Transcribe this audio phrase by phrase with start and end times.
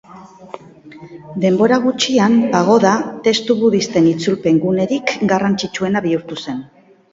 [1.43, 2.95] Denbora gutxian, pagoda,
[3.29, 6.69] testu budisten itzulpen gunerik garrantzitsuena bihurtu zen.